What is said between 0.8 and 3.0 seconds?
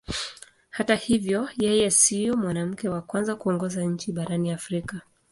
hivyo yeye sio mwanamke